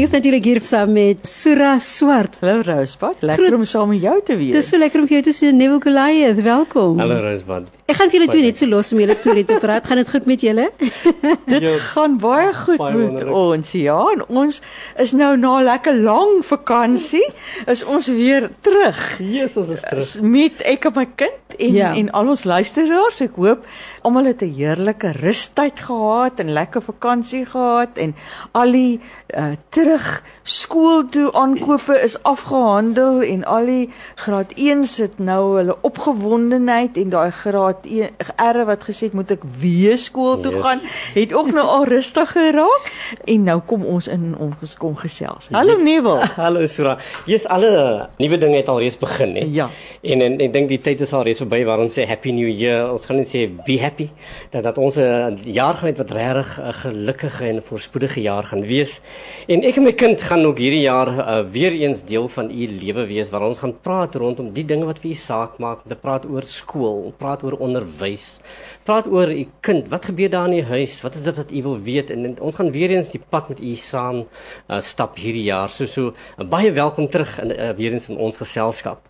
[0.00, 2.38] Ek is natuurlik hier saam met Sura Swart.
[2.40, 4.54] Hallo Rosebud, lekker om saam met jou te wees.
[4.56, 6.40] Dis so lekker om vir jou te sien, Neville Goliath.
[6.46, 6.96] Welkom.
[7.04, 7.68] Hallo Rosebud.
[7.90, 9.86] Ek gaan vir julle twee net so los om julle storie te praat.
[9.88, 10.68] Gaan dit goed met julle?
[11.50, 13.34] dit jo, gaan baie goed baie met wonderlik.
[13.34, 13.72] ons.
[13.74, 14.60] Ja, en ons
[15.02, 17.26] is nou na 'n lekker lang vakansie
[17.66, 19.18] is ons weer terug.
[19.18, 20.22] Jesus, ons is terug.
[20.22, 21.90] Met ek en my kind en ja.
[21.94, 23.20] en al ons luisteraars.
[23.26, 23.66] Ek hoop
[24.06, 28.14] almal het 'n heerlike rustyd gehad en lekker vakansie gehad en
[28.52, 29.00] al die
[29.34, 35.76] uh, terug skool toe aankope is afgehandel en al die graad 1 sit nou hulle
[35.82, 40.62] opgewondenheid en daai graad wat erre wat gesê het moet ek weer skool toe yes.
[40.64, 40.80] gaan,
[41.14, 42.90] het ook nou al rustig geraak
[43.24, 45.48] en nou kom ons in ons kom gesels.
[45.54, 45.84] Hallo yes.
[45.84, 46.28] Neville.
[46.44, 46.96] Hallo Sura.
[47.28, 49.46] Jy's alle nuwe dinge het al reeds begin, hè?
[49.48, 49.68] Ja.
[50.02, 52.48] En en ek dink die tyd is al reeds verby waar ons sê happy new
[52.48, 52.90] year.
[52.92, 54.10] Ons gaan net sê be happy
[54.52, 59.00] dat dat ons 'n jaar gaan wat regtig 'n gelukkige en voorspoedige jaar gaan wees.
[59.48, 62.66] En ek en my kind gaan ook hierdie jaar uh, weer eens deel van u
[62.80, 65.94] lewe wees waar ons gaan praat rondom die dinge wat vir u saak maak, te
[65.94, 68.40] praat oor skool, praat oor onderwys.
[68.84, 69.88] Praat oor u kind.
[69.92, 70.98] Wat gebeur daar in die huis?
[71.04, 72.10] Wat is dit wat u wil weet?
[72.10, 75.70] En, en ons gaan weer eens die pad met u saam uh, stap hierdie jaar.
[75.70, 79.06] So so uh, baie welkom terug in uh, weer eens in ons geselskap.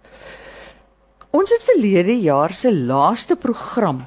[1.30, 4.04] Ons het verlede jaar se laaste program.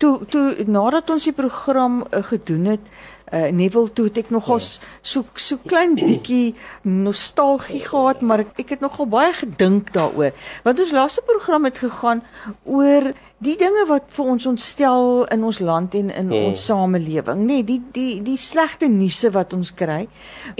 [0.00, 2.92] Toe toe nadat ons die program uh, gedoen het,
[3.32, 4.68] uh, Neville toe het ek nogal ja.
[5.02, 10.34] so so klein bietjie nostalgie gehad, maar ek, ek het nogal baie gedink daaroor.
[10.66, 12.22] Want ons laaste program het gegaan
[12.64, 16.50] oor die dinge wat vir ons ontstel in ons land en in hmm.
[16.50, 20.04] ons samelewing, nê, nee, die die die slegte nuuse wat ons kry.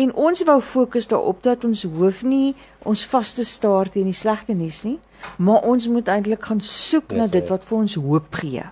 [0.01, 2.55] En ons wou fokus daarop dat ons hoef nie
[2.89, 4.99] ons vas te staar teen die slegte nuus nie,
[5.37, 8.65] maar ons moet eintlik gaan soek yes, na dit wat vir ons hoop gee.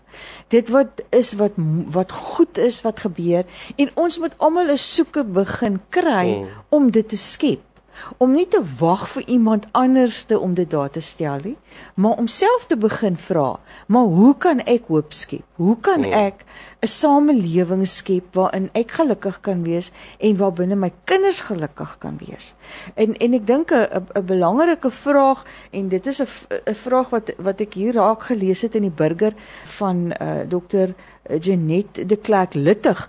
[0.49, 1.59] Dit wat is wat
[1.95, 3.45] wat goed is wat gebeur
[3.77, 6.49] en ons moet almal 'n soeke begin kry hmm.
[6.69, 7.68] om dit te skep
[8.17, 11.57] om nie te wag vir iemand anderste om dit daar te stel nie,
[11.95, 15.45] maar om self te begin vra, maar hoe kan ek hoop skep?
[15.59, 16.13] Hoe kan hmm.
[16.13, 16.45] ek
[16.81, 22.19] 'n samelewing skep waarin ek gelukkig kan wees en waar binne my kinders gelukkig kan
[22.19, 22.55] wees?
[22.95, 26.29] En en ek dink 'n belangrike vraag en dit is 'n
[26.67, 29.35] 'n vraag wat wat ek hier raak gelees het in die burger
[29.65, 30.95] van uh, dokter
[31.41, 33.05] Janet de Klerk Luttig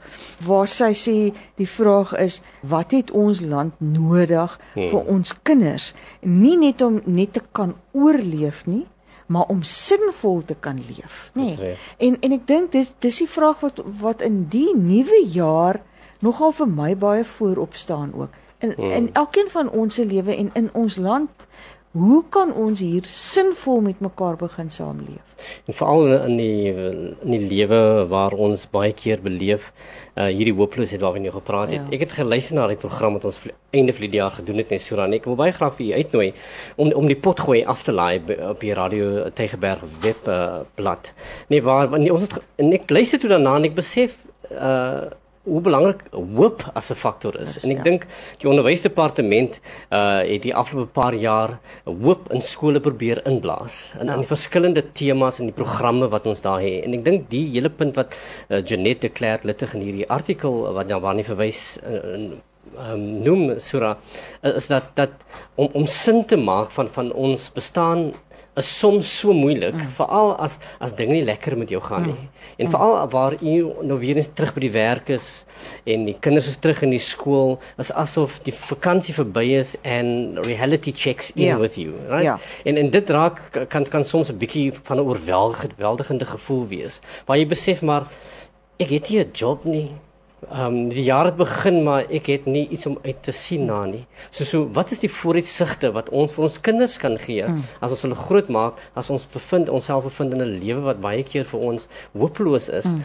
[0.45, 1.17] waar sy sê
[1.59, 4.89] die vraag is wat het ons land nodig hmm.
[4.91, 8.85] vir ons kinders nie net om net te kan oorleef nie
[9.29, 11.75] maar om sinvol te kan leef nê nee.
[11.97, 15.81] en en ek dink dis dis die vraag wat wat in die nuwe jaar
[16.25, 18.91] nogal vir my baie voorop staan ook in hmm.
[18.91, 21.47] in elkeen van ons se lewe en in ons land
[21.97, 25.45] Hoe kan ons hier sinvol met mekaar begin saamleef?
[25.65, 27.79] En veral in die in die lewe
[28.11, 29.71] waar ons baie keer beleef
[30.13, 31.87] uh hierdie hooploosheid waarvan jy gepraat het.
[31.87, 31.95] Ja.
[31.97, 33.39] Ek het geluister na die program wat ons
[33.73, 36.03] einde van die jaar gedoen het net so dan ek wil baie graag vir u
[36.03, 36.27] uitnooi
[36.77, 38.21] om om die pot gooi af te laai
[38.51, 41.09] op die radio Tegeberg web uh, blad.
[41.49, 44.13] Nee waar nee, ons het en ek luister toe daarna en ek besef
[44.51, 45.09] uh
[45.43, 47.59] hoe belangrik hoop as 'n faktor is.
[47.63, 47.83] En ek ja.
[47.83, 48.05] dink
[48.37, 54.13] die onderwysdepartement uh het die afgelope paar jaar hoop in skole probeer inblaas in ja.
[54.13, 56.83] in die verskillende temas en die programme wat ons daar het.
[56.83, 58.15] En ek dink die hele punt wat
[58.49, 62.37] uh, Janet de Klerk littig in hierdie artikel wat nou waarna verwys uh,
[62.77, 63.97] um, noem Sura
[64.41, 65.09] is dat dat
[65.55, 68.11] om om sin te maak van van ons bestaan
[68.57, 69.91] is soms so moeilik mm.
[69.97, 72.15] veral as as dinge nie lekker met jou gaan nie.
[72.15, 72.29] Mm.
[72.57, 72.71] En mm.
[72.73, 73.59] veral waar jy
[73.91, 75.29] nou weer eens terug by die werk is
[75.85, 80.39] en die kinders is terug in die skool, is asof die vakansie verby is en
[80.43, 81.55] reality checks in yeah.
[81.55, 81.61] Ja.
[81.61, 82.25] with you, right?
[82.25, 82.39] Yeah.
[82.39, 82.69] Ja.
[82.69, 86.99] En en dit raak kan kan soms 'n bietjie van 'n oorweldigende gevoel wees.
[87.25, 88.07] Waar jy besef maar
[88.79, 89.91] ek het nie 'n job nie.
[90.47, 93.65] Ehm um, die jaar het begin maar ek het nie iets om uit te sien
[93.67, 94.05] na nie.
[94.29, 97.65] So so wat is die vooruitsigte wat ons vir ons kinders kan gee mm.
[97.83, 101.23] as ons hulle groot maak as ons bevind onsself bevind in 'n lewe wat baie
[101.23, 102.87] keer vir ons hopeloos is.
[102.87, 103.03] Mm.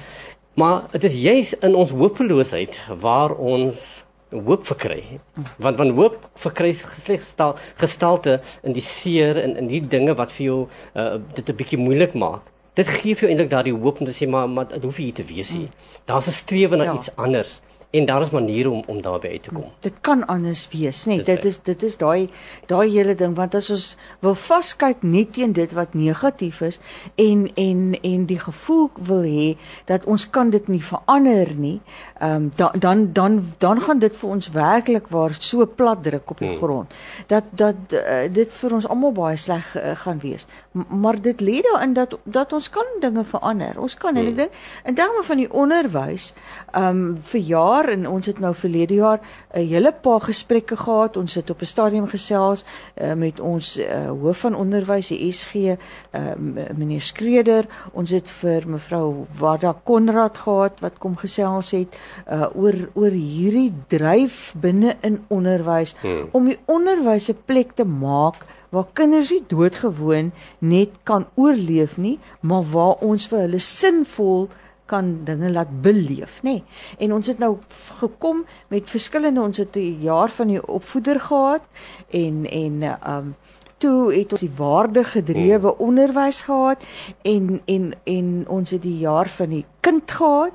[0.54, 5.02] Maar dit is juis in ons hopeloosheid waar ons hoop verkry.
[5.34, 5.44] Mm.
[5.58, 7.34] Want van hoop verkry slegs
[7.76, 10.60] gestalte in die seer en in die dinge wat vir jou
[10.94, 14.14] uh, dit 'n bietjie moeilik maak dit gee vir jou eintlik daardie hoop om te
[14.14, 15.68] sê maar maar dit hoef nie te wees nie.
[15.68, 16.02] Hmm.
[16.04, 16.94] Daar's 'n strewe na ja.
[16.94, 17.60] iets anders
[17.94, 19.64] en daar is maniere om om daarby uit te kom.
[19.80, 22.28] Dit kan anders wees, nee, dit is dit is daai
[22.66, 23.86] daai hele ding want as ons
[24.24, 26.80] wil vaskyk net teen dit wat negatief is
[27.14, 29.48] en en en die gevoel wil hê
[29.90, 31.78] dat ons kan dit nie verander nie,
[32.18, 36.30] ehm um, da, dan dan dan gaan dit vir ons werklik waar so plat druk
[36.30, 36.58] op die hmm.
[36.58, 36.94] grond
[37.26, 40.48] dat dat uh, dit vir ons almal baie sleg uh, gaan wees.
[40.72, 43.78] M maar dit lê daarin dat dat ons kan dinge verander.
[43.78, 44.18] Ons kan hmm.
[44.18, 44.42] en ek hmm.
[44.42, 46.32] dink in terme van die onderwys,
[46.72, 49.20] ehm um, vir jaar jaar en ons het nou verlede jaar
[49.54, 51.16] 'n hele paar gesprekke gehad.
[51.16, 52.64] Ons het op 'n stadium gesels
[52.96, 55.76] uh, met ons uh, hoof van onderwys, die SG, uh,
[56.76, 57.66] meneer Skreder.
[57.92, 61.96] Ons het vir mevrou Wada Konrad gehad wat kom gesels het
[62.30, 66.28] uh, oor oor hierdie dryf binne in onderwys hmm.
[66.32, 72.18] om die onderwys 'n plek te maak waar kinders nie doodgewoon net kan oorleef nie,
[72.40, 74.48] maar waar ons vir hulle sinvol
[74.86, 76.50] kan dinge laat beleef, nê.
[76.50, 76.64] Nee.
[76.98, 77.56] En ons het nou
[78.00, 81.62] gekom met verskillende ons het 'n jaar van die opvoeder gehad
[82.10, 83.36] en en um
[83.78, 85.86] toe het ons die waardegedrewe hmm.
[85.86, 86.84] onderwys gehad
[87.22, 90.52] en en en ons het die jaar van die kind gehad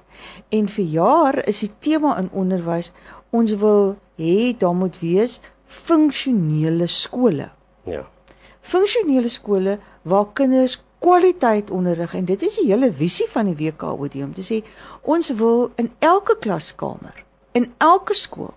[0.50, 2.92] en vir jaar is die tema in onderwys
[3.30, 5.40] ons wil hê daar moet wees
[5.70, 7.52] funksionele skole.
[7.86, 8.08] Ja.
[8.62, 14.16] Funksionele skole waar kinders kwaliteit onderrig en dit is die hele visie van die WKOD
[14.24, 14.62] om te sê
[15.02, 18.54] ons wil in elke klaskamer in elke skool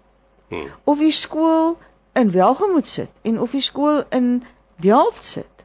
[0.49, 0.69] hmm.
[0.85, 1.77] of die skool
[2.19, 4.43] in Welgemoot sit en of die skool in
[4.83, 5.65] Delft sit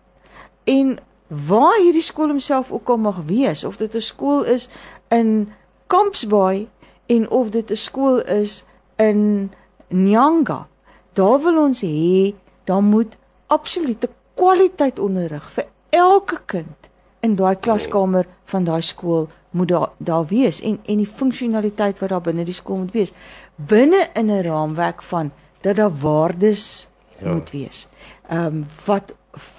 [0.63, 0.97] en
[1.27, 4.69] waar hierdie skool homself ook al mag wees of dit 'n skool is
[5.09, 5.51] in
[5.87, 6.69] Kampsbaai
[7.05, 8.63] en of dit 'n skool is
[8.95, 9.51] in
[9.87, 10.67] Nyanga
[11.13, 12.33] daar wil ons hê
[12.63, 16.89] daar moet absolute kwaliteit onderrig vir elke kind
[17.19, 22.09] in daai klaskamer van daai skool moet daar daar wees en en die funksionaliteit wat
[22.09, 23.13] daar binne die skool moet wees
[23.55, 25.31] binne in 'n raamwerk van
[25.61, 26.89] dat daar waardes
[27.19, 27.33] ja.
[27.33, 27.87] moet wees.
[28.29, 29.15] Ehm um, wat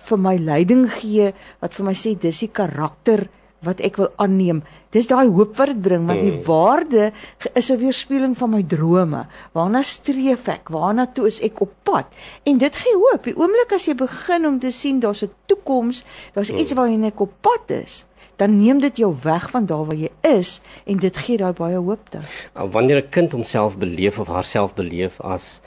[0.08, 3.28] vir my leiding gee, wat vir my sê dis die karakter
[3.66, 4.62] wat ek wil aanneem.
[4.94, 6.42] Dis daai hoop wat dit bring, want die mm.
[6.46, 7.10] waarde
[7.54, 9.26] is 'n weerspieëling van my drome.
[9.52, 10.68] Waarna streef ek?
[10.68, 12.06] Waarna toe is ek op pad?
[12.44, 13.24] En dit gee hoop.
[13.24, 16.78] Die oomblik as jy begin om te sien daar's 'n toekoms, daar's iets mm.
[16.78, 18.06] waarheen ek op pad is,
[18.36, 21.76] dan neem dit jou weg van daar waar jy is en dit gee daai baie
[21.76, 22.22] hoop dan.
[22.54, 25.60] Wanneer 'n kind homself beleef of haarself beleef as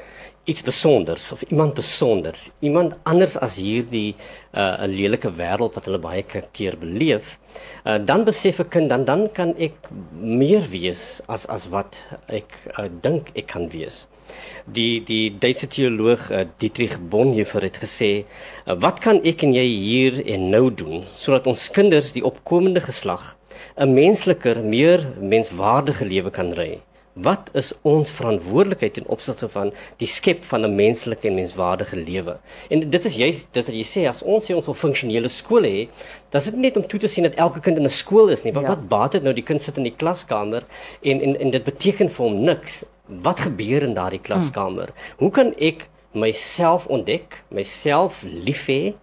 [0.43, 4.15] iets besonders of iemand besonders, iemand anders as hierdie
[4.53, 7.38] uh, 'n lelike wêreld wat hulle baie keer beleef,
[7.85, 9.77] uh, dan besef 'n kind dan dan kan ek
[10.17, 11.97] meer wees as as wat
[12.27, 14.07] ek uh, dink ek kan wees.
[14.65, 18.25] Die die Duitse teoloog uh, Dietrich Bonhoeffer het gesê,
[18.65, 22.81] uh, "Wat kan ek en jy hier en nou doen sodat ons kinders, die opkomende
[22.81, 23.38] geslag,
[23.77, 26.81] 'n mensliker, meer menswaardige lewe kan ry?"
[27.13, 32.38] Wat is ons verantwoordelikheid in opsigte van die skep van 'n menslike en menswaardige lewe?
[32.69, 35.68] En dit is juist dit wat jy sê as ons sê ons wil funksionele skole
[35.68, 35.90] hê,
[36.30, 38.30] dan is dit nie net om toe te sien dat elke kind in 'n skool
[38.30, 38.75] is nie, want ja.
[38.75, 40.63] wat baat dit nou die kind sit in die klaskamer
[41.02, 42.86] en en en dit beteken vir hom niks.
[43.08, 44.88] Wat gebeur in daardie klaskamer?
[44.88, 45.18] Hmm.
[45.18, 48.94] Hoe kan ek myself ontdek, myself lief hê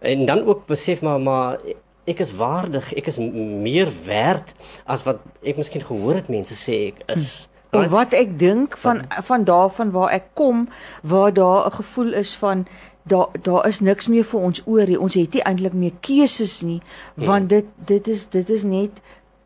[0.00, 1.58] en dan ook besef maar maar
[2.06, 4.54] ek is waardig, ek is meer werd
[4.84, 7.49] as wat ek miskien gehoor het mense sê ek is.
[7.70, 10.68] Of wat ek dink van van daarvan waar ek kom
[11.02, 12.66] waar daar 'n gevoel is van
[13.02, 15.00] daar daar is niks meer vir ons oor nie.
[15.00, 16.82] Ons het nie eintlik meer keuses nie
[17.14, 18.90] want dit dit is dit is net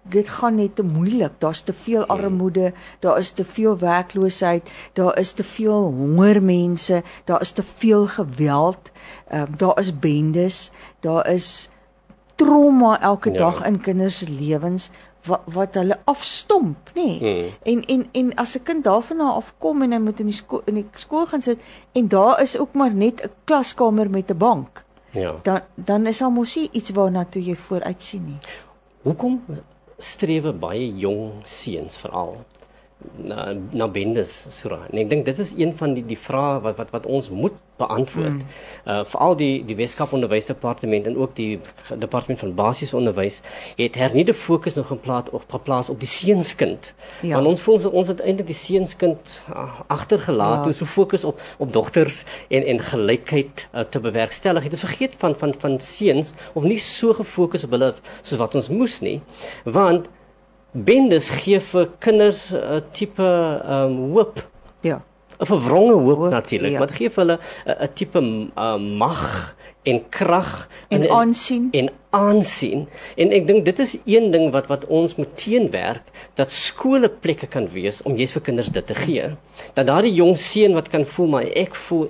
[0.02, 1.32] dit gaan net te moeilik.
[1.38, 7.02] Daar's te veel armoede, daar is te veel werkloosheid, daar is te veel honger mense,
[7.24, 8.90] daar is te veel geweld.
[9.28, 10.70] Ehm uh, daar is bendes,
[11.00, 11.70] daar is
[12.34, 13.38] trauma elke ja.
[13.38, 14.90] dag in kinders se lewens
[15.24, 17.06] wat wat hulle afstomp, nê?
[17.18, 17.18] Nee.
[17.20, 17.50] Hmm.
[17.62, 20.62] En en en as 'n kind daarvan af kom en hy moet in die skool
[20.64, 21.58] in die skool gaan sit
[21.92, 24.84] en daar is ook maar net 'n klaskamer met 'n bank.
[25.10, 25.34] Ja.
[25.42, 28.38] Dan dan is almos iets waarna toe jy vooruit sien nie.
[29.02, 29.42] Hoekom
[29.98, 32.44] strewe baie jong seuns veral
[33.16, 34.86] na na bendes sura.
[34.90, 37.56] En ek dink dit is een van die die vrae wat wat wat ons moet
[37.76, 38.28] beantwoord.
[38.28, 38.42] Mm.
[38.84, 41.60] Uh veral die die Weskaap Onderwysdepartement en ook die
[41.98, 43.40] departement van basiese onderwys
[43.76, 46.94] het hernieude fokus nog geplaas op geplaas op die seunskind.
[47.20, 47.34] Ja.
[47.34, 50.70] Want ons voel ons het eintlik die seunskind uh, agtergelaat ja.
[50.70, 54.62] en so fokus op op dogters en en gelykheid uh, te bewerkstellig.
[54.62, 58.54] Dit is vergeet van van van seuns of nie so gefokus op hulle soos wat
[58.54, 59.20] ons moes nie.
[59.64, 60.06] Want
[60.72, 63.26] bendes gee vir kinders 'n uh, tipe
[63.64, 64.46] ehm um, hoop.
[64.80, 65.02] Ja.
[65.38, 66.78] 'n Verwronge hoop, hoop natuurlik, ja.
[66.78, 72.86] wat gee vir hulle 'n tipe uh, mag en krag en, en aansien en aansien.
[73.16, 77.46] En ek dink dit is een ding wat wat ons moet teenwerk dat skole plekke
[77.46, 79.34] kan wees om jy's vir kinders dit te gee.
[79.74, 82.08] Dat daardie jong seun wat kan voel maar ek voel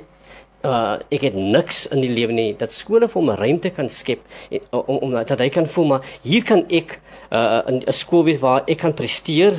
[0.64, 3.88] uh ek het niks in die lewe nie dat skole vir hom 'n ruimte kan
[3.88, 7.00] skep en, om om dat hy kan voel maar hier kan ek
[7.30, 9.52] uh 'n skool wees waar ek kan presteer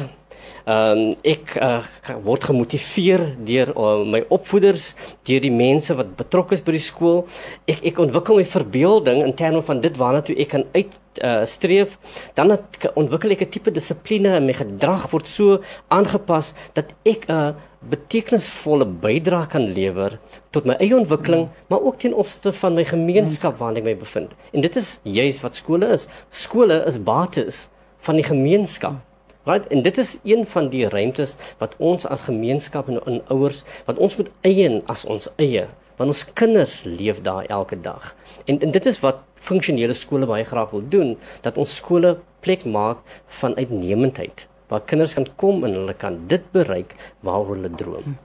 [0.65, 1.83] Ehm um, ek uh,
[2.25, 4.95] word gemotiveer deur uh, my opvoeders,
[5.29, 7.21] deur die mense wat betrokke is by die skool.
[7.69, 11.45] Ek ek ontwikkel my verbeelding in terme van dit waarna toe ek kan uit uh,
[11.45, 11.99] streef.
[12.33, 15.61] Dan het, ontwikkel ek 'n tipe dissipline en my gedrag word so
[15.93, 17.53] aangepas dat ek 'n uh,
[17.85, 20.17] betekenisvolle bydrae kan lewer
[20.49, 21.69] tot my eie ontwikkeling, mm.
[21.69, 24.33] maar ook ten opsigte van my gemeenskap waarin ek my bevind.
[24.49, 26.09] En dit is juis wat skole is.
[26.33, 27.69] Skole is bates
[28.01, 29.04] van die gemeenskap.
[29.45, 29.67] Right?
[29.69, 34.01] En dit is een van die ruimtes wat ons as gemeenskap en, en ouers wat
[34.01, 35.67] ons moet eien as ons eie,
[35.99, 38.15] want ons kinders leef daar elke dag.
[38.45, 42.65] En, en dit is wat funksionele skole baie graag wil doen, dat ons skole plek
[42.65, 43.05] maak
[43.41, 48.15] van uitnemendheid waar kinders kan kom en hulle kan dit bereik waaroor hulle droom.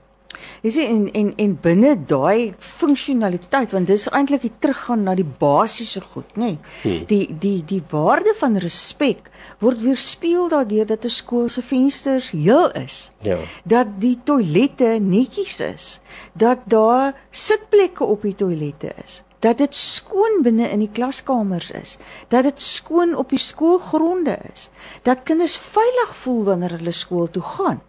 [0.61, 5.27] Jy sien en en en binne daai funksionaliteit want dis eintlik die teruggaan na die
[5.43, 6.51] basiese goed, nê.
[6.51, 6.57] Nee.
[6.83, 7.05] Hmm.
[7.09, 9.31] Die die die waarde van respek
[9.63, 13.11] word weerspieël daardeur dat 'n skool se vensters heel is.
[13.21, 13.39] Ja.
[13.63, 15.99] Dat die toilette netjies is,
[16.33, 21.97] dat daar sitplekke op die toilette is dat dit skoon binne in die klaskamers is,
[22.29, 24.69] dat dit skoon op die skoolgronde is,
[25.07, 27.81] dat kinders veilig voel wanneer hulle skool toe gaan.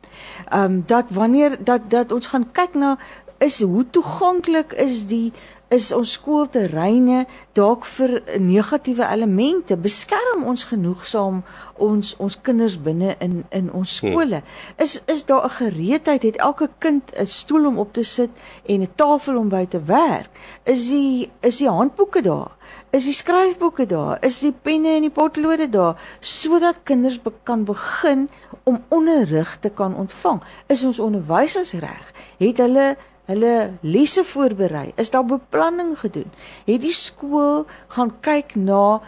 [0.48, 2.96] Ehm um, dat wanneer dat dat ons gaan kyk na
[3.38, 5.32] is hoe toeganklik is die
[5.72, 7.24] is ons skoolterreine
[7.56, 11.40] dalk vir negatiewe elemente beskerm ons genoegsaam
[11.82, 14.12] ons ons kinders binne in in ons hmm.
[14.12, 14.42] skole.
[14.76, 16.22] Is is daar 'n gereedheid?
[16.22, 18.30] Het elke kind 'n stoel om op te sit
[18.66, 20.30] en 'n tafel om by te werk?
[20.64, 22.52] Is die is die handboeke daar?
[22.90, 24.18] Is die skryfboeke daar?
[24.20, 25.96] Is die penne en die potlode daar?
[26.20, 28.28] Sodat kinders be kan begin
[28.64, 30.42] om onderrig te kan ontvang.
[30.66, 32.96] Is ons onderwysers reg het hulle
[33.30, 34.92] hulle lesse voorberei?
[34.98, 36.30] Is daar beplanning gedoen?
[36.66, 37.64] Het die skool
[37.94, 39.00] gaan kyk na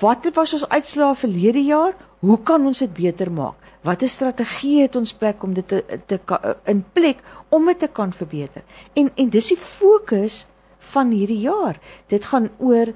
[0.00, 1.96] wat was ons uitslae verlede jaar?
[2.24, 3.60] Hoe kan ons dit beter maak?
[3.84, 6.18] Watter strategie het ons plek om dit te, te
[6.66, 7.20] in plek
[7.54, 8.64] om dit te kan verbeter?
[8.96, 10.46] En en dis die fokus
[10.92, 11.78] van hierdie jaar.
[12.08, 12.94] Dit gaan oor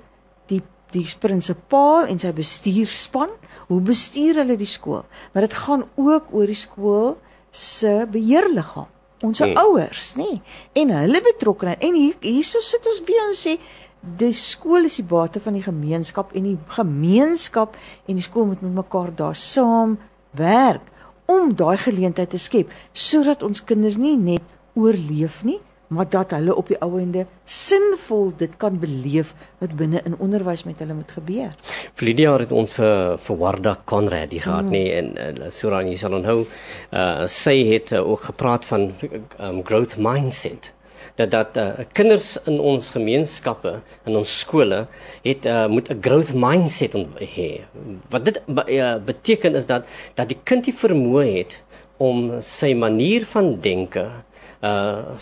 [0.50, 3.30] die die prinsipaal en sy bestuurspan.
[3.68, 5.04] Hoe bestuur hulle die skool?
[5.30, 7.12] Maar dit gaan ook oor die skool
[7.54, 8.88] se beheerliggaam
[9.26, 9.56] ons hmm.
[9.60, 10.40] ouers, nê?
[10.80, 11.82] En hulle betrokkenheid.
[11.84, 13.56] En hier hierso sit ons weer en sê
[14.00, 17.76] die skool is die bate van die gemeenskap en die gemeenskap
[18.08, 19.98] en die skool moet met mekaar daar saam
[20.36, 20.86] werk
[21.28, 25.58] om daai geleentheid te skep sodat ons kinders nie net oorleef nie,
[25.90, 30.62] maar dat hulle op die ou ende sinvol dit kan beleef wat binne in onderwys
[30.68, 31.54] met hulle moet gebeur.
[31.98, 34.74] Verlede jaar het ons vir vir Warda Conrad hier gehad mm.
[34.74, 38.92] nie en uh, Suran jy sal onthou uh, sy het uh, ook gepraat van
[39.38, 40.70] um, growth mindset
[41.18, 43.72] dat dat uh, kinders in ons gemeenskappe
[44.06, 44.84] in ons skole
[45.24, 46.94] het uh, moet 'n growth mindset
[47.34, 47.50] hê.
[48.10, 51.58] Wat dit uh, beteken is dat dat die kind die vermoë het
[51.98, 54.06] om sy manier van denke
[54.62, 55.18] uh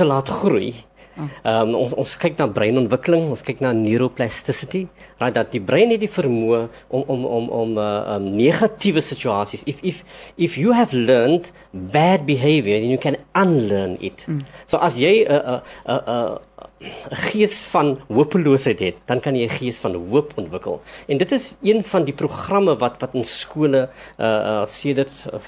[0.00, 0.72] te laat groei.
[1.20, 4.84] Ehm um, ons ons kyk na breinontwikkeling, ons kyk na neuroplasticity,
[5.20, 6.60] right dat die brein het die vermoë
[6.96, 10.00] om om om om uh um, negatiewe situasies if if
[10.38, 14.24] if you have learned bad behavior then you can unlearn it.
[14.28, 14.46] Mm.
[14.70, 16.38] So as jy 'n 'n 'n
[16.80, 20.80] 'n gees van hopeloosheid het, dan kan jy 'n gees van hoop ontwikkel.
[21.08, 23.88] En dit is een van die programme wat wat in skole
[24.18, 25.40] uh uh sedert uh,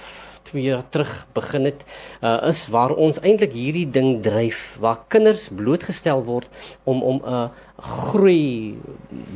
[0.53, 1.85] 2 jaar terug begin het,
[2.21, 6.49] uh, is waar ons eintlik hierdie ding dryf waar kinders blootgestel word
[6.85, 7.49] om om 'n uh,
[7.83, 8.79] groei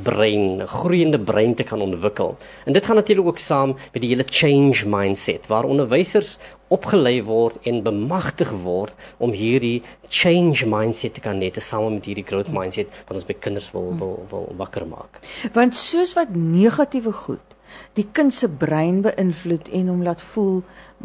[0.03, 2.37] brein, 'n groeiende brein te kan ontwikkel.
[2.65, 7.57] En dit gaan natuurlik ook saam met die hele change mindset waar onderwysers opgelei word
[7.63, 12.87] en bemagtig word om hierdie change mindset te kan net saam met hierdie growth mindset
[13.09, 15.21] wat ons by kinders wil wil, wil wakker maak.
[15.53, 17.56] Want soos wat negatiewe goed
[17.95, 20.63] die kind se brein beïnvloed en hom laat voel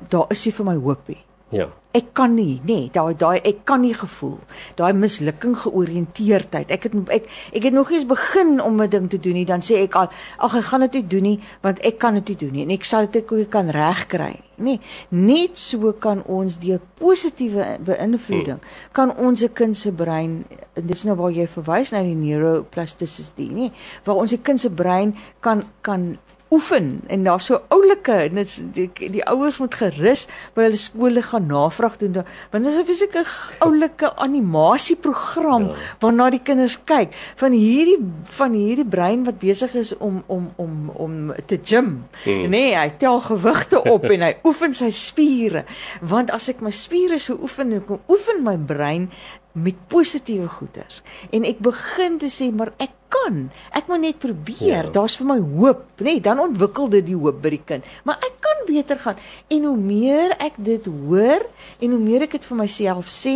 [0.10, 1.22] daar is nie vir my hoop nie.
[1.52, 1.68] Ja.
[1.92, 4.38] Ek kan nie, nee, daai daai ek kan nie gevoel.
[4.80, 6.70] Daai mislukking georiënteerdheid.
[6.72, 9.60] Ek het ek ek het nog eens begin om 'n ding te doen nie, dan
[9.60, 10.08] sê ek al,
[10.40, 12.72] ag ek gaan dit nie doen nie want ek kan dit nie doen nie en
[12.72, 14.40] ek sal dit ek kan regkry.
[14.56, 18.92] Nee, net so kan ons deur positiewe beïnvloeding hmm.
[18.94, 23.50] kan ons se kind se brein en dis nou waar jy verwys na die neuroplasticity,
[23.50, 23.72] nee,
[24.06, 26.18] waar ons se kind se brein kan kan
[26.52, 31.24] oefen en daar's so oulike en dit die, die ouers moet gerus by hulle skole
[31.24, 33.24] gaan navraag doen want dit is 'n fisieke
[33.64, 35.76] oulike animasieprogram ja.
[36.04, 38.00] waarna die kinders kyk van hierdie
[38.38, 42.50] van hierdie brein wat besig is om om om om te gym hmm.
[42.50, 45.66] nee hy tel gewigte op en hy oefen sy spiere
[46.02, 49.12] want as ek my spiere so oefen ek oefen my brein
[49.52, 53.42] met positiewe goeders en ek begin te sê maar ek kan.
[53.76, 54.88] Ek moet net probeer.
[54.88, 54.94] Ja.
[54.96, 57.88] daar's vir my hoop nê nee, dan ontwikkel dit die hoop by die kind.
[58.08, 59.20] Maar ek kan beter gaan.
[59.52, 61.46] En hoe meer ek dit hoor
[61.80, 63.36] en hoe meer ek dit vir myself sê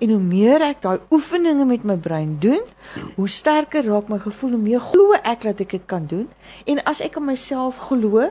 [0.00, 2.64] en hoe meer ek daai oefeninge met my brein doen
[3.16, 6.26] hoe sterker raak my gevoel hoe meer glo ek dat ek dit kan doen.
[6.64, 8.30] En as ek aan myself glo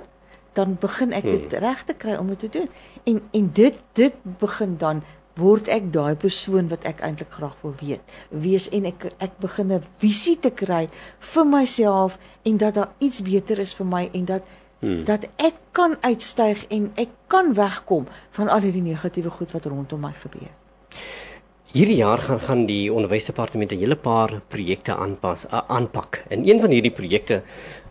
[0.55, 1.59] dan begin ek dit hmm.
[1.59, 2.69] reg te kry om dit te doen.
[3.03, 5.03] En en dit dit begin dan
[5.35, 9.73] word ek daai persoon wat ek eintlik graag wil weet wees en ek ek begin
[9.73, 10.87] 'n visie te kry
[11.33, 14.43] vir myself en dat daar iets beter is vir my en dat
[14.79, 15.03] hmm.
[15.05, 19.99] dat ek kan uitstyg en ek kan wegkom van al hierdie negatiewe goed wat rondom
[19.99, 20.53] my gebeur.
[21.75, 26.23] Hierdie jaar gaan gaan die onderwysdepartement 'n hele paar projekte aanpas aanpak.
[26.29, 27.41] En een van hierdie projekte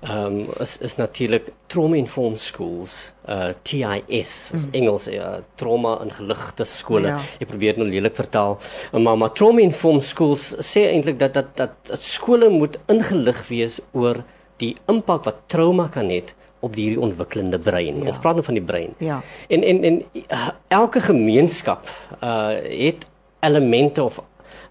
[0.00, 4.72] ehm um, is is natuurlik Trauma Informed Schools, uh TIS, is mm.
[4.72, 7.06] Engels, uh, trauma in geligte skole.
[7.06, 7.20] Ja.
[7.40, 8.58] Ek probeer nou lelik vertaal.
[8.92, 13.80] Maar maar Trauma Informed Schools sê eintlik dat dat dat, dat skole moet ingelig wees
[13.92, 14.24] oor
[14.56, 16.22] die impak wat trauma kan hê
[16.60, 18.00] op die ontwikkelende brein.
[18.00, 18.06] Ja.
[18.06, 18.94] Ons praat nou van die brein.
[18.98, 19.20] Ja.
[19.48, 21.84] En en en uh, elke gemeenskap
[22.22, 23.12] uh het
[23.44, 24.20] elemente of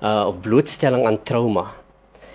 [0.02, 1.70] uh of blootstelling aan trauma.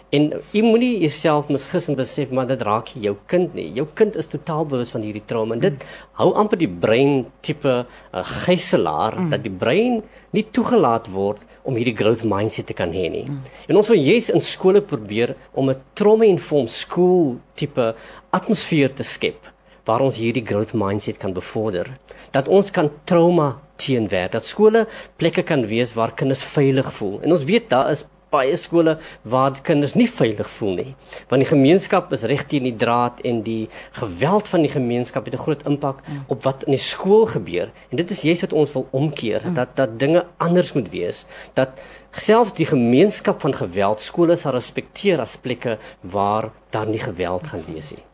[0.08, 3.66] En jy moenie jouself misgis en besef maar dit raak jou kind nie.
[3.76, 5.98] Jou kind is totaal bewus van hierdie trauma en dit mm.
[6.22, 9.28] hou amper die brein tipe uh, gijslaer mm.
[9.34, 10.00] dat die brein
[10.32, 13.26] nie toegelaat word om hierdie growth mindset te kan hê nie.
[13.28, 13.44] Mm.
[13.68, 17.92] En ons wil juis in skole probeer om 'n trauma-informed school tipe
[18.32, 19.52] atmosfeer te skep
[19.88, 21.88] waar ons hierdie growth mindset kan bevorder.
[22.36, 24.34] Dat ons kan trauma teenwerk.
[24.36, 24.84] Dat skole
[25.16, 27.18] plekke kan wees waar kinders veilig voel.
[27.22, 30.90] En ons weet daar is baie skole waar kinders nie veilig voel nie.
[31.30, 35.34] Want die gemeenskap is reg teen die draad en die geweld van die gemeenskap het
[35.34, 36.24] 'n groot impak mm.
[36.28, 37.70] op wat in die skool gebeur.
[37.90, 39.54] En dit is juist wat ons wil omkeer, mm.
[39.54, 41.26] dat dat dinge anders moet wees.
[41.54, 41.80] Dat
[42.12, 47.64] selfs die gemeenskap van geweld skole sal respekteer as plekke waar daar nie geweld gaan
[47.66, 48.04] wees nie.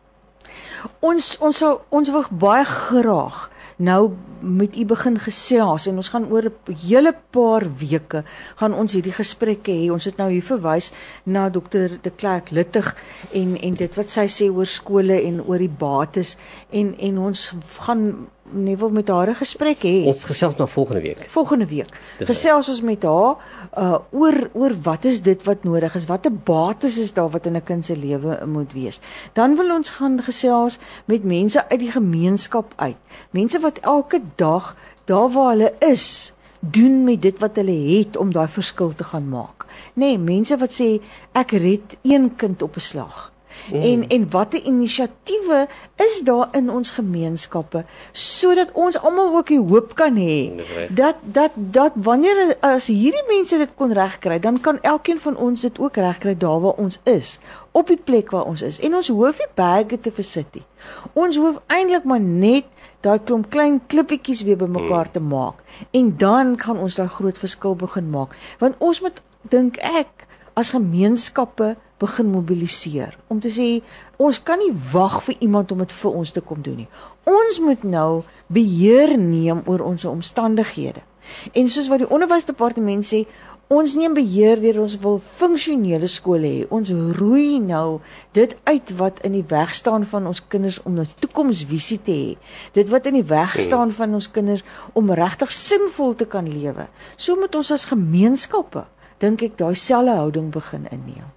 [1.01, 6.27] Ons ons sou ons wil baie graag nou met u begin gesels en ons gaan
[6.31, 8.25] oor 'n hele paar weke
[8.57, 9.91] gaan ons hierdie gesprekke hê.
[9.91, 10.93] Ons het nou hier verwys
[11.25, 12.97] na dokter De Klerk Littig
[13.33, 16.37] en en dit wat sy sê oor skole en oor die bates
[16.71, 20.05] en en ons gaan nie wil met haar 'n gesprek hê.
[20.05, 21.31] Ons gesels na volgende week.
[21.31, 22.01] Volgende week.
[22.19, 23.37] Dis gesels ons met haar
[23.79, 26.07] uh oor oor wat is dit wat nodig is?
[26.07, 29.01] Watter bates is daar wat in 'n kind se lewe moet wees?
[29.33, 32.97] Dan wil ons gaan gesels met mense uit die gemeenskap uit.
[33.31, 38.33] Mense wat elke dag daar waar hulle is doen met dit wat hulle het om
[38.33, 39.67] daai verskil te gaan maak.
[39.95, 41.01] Nê, nee, mense wat sê
[41.33, 43.34] ek red een kind op 'n slag.
[43.73, 43.81] Mm.
[43.81, 49.95] En en watter inisiatiewe is daar in ons gemeenskappe sodat ons almal ook die hoop
[49.95, 50.53] kan hê
[50.91, 55.61] dat dat dat wanneer as hierdie mense dit kon regkry, dan kan elkeen van ons
[55.61, 57.39] dit ook regkry daar waar ons is,
[57.73, 58.81] op die plek waar ons is.
[58.81, 60.65] En ons hoef nie berge te versit nie.
[61.13, 62.69] Ons hoef eintlik maar net
[63.05, 65.13] daai klomp klein klippietjies weer bymekaar mm.
[65.13, 68.37] te maak en dan kan ons daai groot verskil begin maak.
[68.59, 69.21] Want ons moet
[69.53, 73.69] dink ek as gemeenskappe begin mobiliseer om te sê
[74.17, 76.89] ons kan nie wag vir iemand om dit vir ons te kom doen nie.
[77.25, 81.03] Ons moet nou beheer neem oor ons omstandighede.
[81.53, 83.23] En soos wat die onderwysdepartement sê,
[83.73, 86.65] ons neem beheer deur ons wil funksionele skole hê.
[86.75, 88.01] Ons roei nou
[88.37, 92.37] dit uit wat in die weg staan van ons kinders om 'n toekomsvisie te hê.
[92.73, 96.89] Dit wat in die weg staan van ons kinders om regtig sinvol te kan lewe.
[97.17, 98.85] So moet ons as gemeenskappe
[99.19, 101.34] dink ek daai selfde houding begin inneem.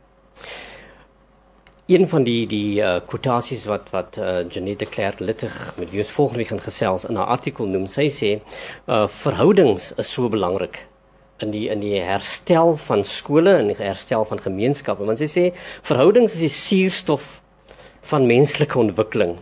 [1.87, 6.11] Een van die die uh, quotasies wat wat uh, Janette Clerk Littig met wie ons
[6.11, 10.83] volgende week gaan gesels in haar artikel noem, sy sê uh, verhoudings is so belangrik
[11.39, 15.43] in die in die herstel van skole en die herstel van gemeenskappe want sy sê
[15.87, 17.37] verhoudings is die suurstof
[18.11, 19.37] van menslike ontwikkeling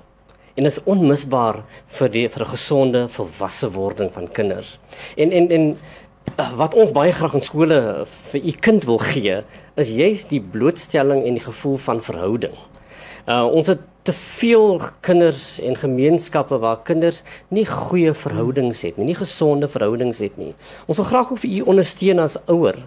[0.55, 1.61] en is onmisbaar
[1.97, 4.79] vir die vir 'n gesonde volwasse wording van kinders.
[5.17, 5.77] En en en
[6.57, 9.43] wat ons baie graag in skole vir u kind wil gee,
[9.75, 12.55] is juis die blootstelling en die gevoel van verhouding.
[13.25, 19.07] Uh ons het te veel kinders en gemeenskappe waar kinders nie goeie verhoudings het nie,
[19.09, 20.51] nie gesonde verhoudings het nie.
[20.85, 22.77] Ons wil graag vir u ondersteun as ouer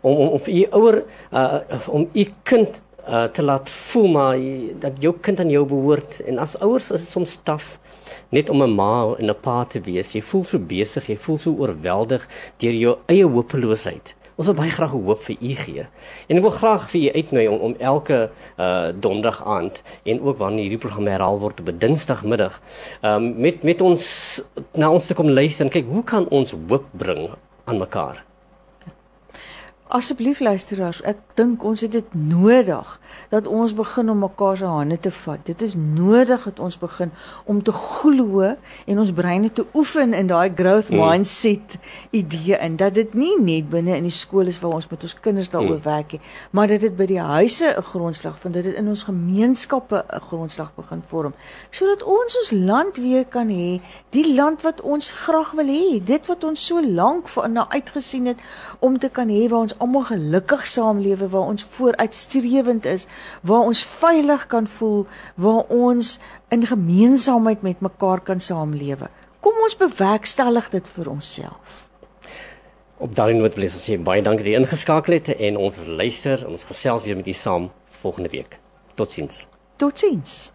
[0.00, 1.02] om om, vir u ouer
[1.32, 1.60] uh
[1.92, 4.40] om u kind uh te laat voel maar
[4.80, 7.76] dat jou kind aan jou behoort en as ouers is dit soms taaf
[8.32, 10.14] net om 'n ma en 'n pa te wees.
[10.14, 12.28] Jy voel so besig, jy voel so oorweldig
[12.58, 14.14] deur jou eie hopeloosheid.
[14.36, 15.84] Ons wil baie graag hoop vir u gee.
[16.28, 18.18] En ek wil graag vir u uitnooi om om elke
[18.56, 22.60] uh donderdag aand en ook wanneer hierdie program herhaal word op Dinsdagmiddag,
[23.02, 24.04] um met met ons
[24.72, 27.28] na ons te kom luister en kyk hoe kan ons hoop bring
[27.64, 28.24] aan mekaar.
[29.92, 32.88] Asseblief luisteraars, ek dink ons het dit nodig
[33.28, 35.40] dat ons begin om mekaar se hande te vat.
[35.44, 37.10] Dit is nodig dat ons begin
[37.44, 38.46] om te glo
[38.88, 40.96] en ons breine te oefen in daai growth mm.
[41.02, 41.74] mindset
[42.16, 45.16] idee en dat dit nie net binne in die skool is waar ons met ons
[45.26, 45.84] kinders daaroor mm.
[45.84, 46.22] werk nie,
[46.56, 50.24] maar dat dit by die huise 'n grondslag vind, dat dit in ons gemeenskappe 'n
[50.30, 51.36] grondslag begin vorm,
[51.70, 53.80] sodat ons ons land weer kan hê,
[54.16, 58.40] die land wat ons graag wil hê, dit wat ons so lank na uitgesien het
[58.80, 63.06] om te kan hê waar ons almal gelukkig saamlewe waar ons vooruitstrewend is,
[63.42, 66.18] waar ons veilig kan voel, waar ons
[66.54, 69.10] in gemeenskapheid met mekaar kan saamlewe.
[69.42, 71.80] Kom ons bewerkstellig dit vir onsself.
[73.02, 76.46] Op daardie noot wil ek sê baie dankie dat jy ingeskakel het en ons luister
[76.46, 77.70] ons gesels weer met u saam
[78.02, 78.60] volgende week.
[78.94, 79.46] Totsiens.
[79.82, 80.52] Totsiens.